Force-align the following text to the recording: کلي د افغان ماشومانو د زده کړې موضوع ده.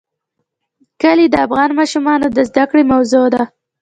کلي 1.01 1.25
د 1.29 1.35
افغان 1.45 1.69
ماشومانو 1.79 2.27
د 2.31 2.37
زده 2.49 2.63
کړې 2.69 2.83
موضوع 2.93 3.25
ده. 3.33 3.43